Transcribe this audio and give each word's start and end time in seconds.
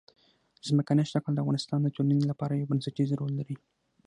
ځمکنی 0.67 1.03
شکل 1.13 1.31
د 1.33 1.39
افغانستان 1.43 1.79
د 1.83 1.87
ټولنې 1.95 2.23
لپاره 2.31 2.53
یو 2.53 2.69
بنسټيز 2.71 3.09
رول 3.19 3.31
لري. 3.39 3.55